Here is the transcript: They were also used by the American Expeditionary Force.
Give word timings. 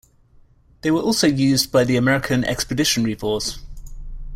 They 0.81 0.89
were 0.89 1.01
also 1.03 1.27
used 1.27 1.71
by 1.71 1.83
the 1.83 1.95
American 1.95 2.43
Expeditionary 2.43 3.13
Force. 3.13 3.59